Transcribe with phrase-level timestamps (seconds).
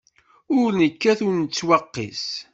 [0.59, 2.25] Ur nekkat ur nettwaqis.